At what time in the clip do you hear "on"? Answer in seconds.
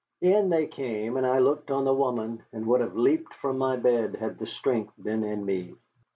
1.69-1.85